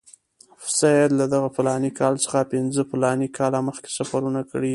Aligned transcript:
سید 0.79 1.09
له 1.19 1.25
دغه 1.33 1.49
فلاني 1.55 1.91
کال 1.99 2.13
څخه 2.23 2.49
پنځه 2.53 2.81
فلاني 2.91 3.27
کاله 3.37 3.59
مخکې 3.67 3.89
سفرونه 3.97 4.41
کړي. 4.51 4.69